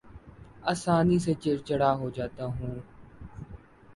[0.71, 2.75] آسانی سے چڑ چڑا ہو جاتا ہوں